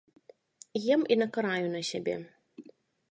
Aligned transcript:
Ем 0.95 1.01
і 1.15 1.17
накараю 1.23 1.69
на 1.75 1.81
сябе. 1.91 2.15